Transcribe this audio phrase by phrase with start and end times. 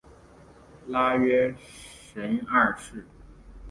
[0.87, 3.05] 拉约什二世。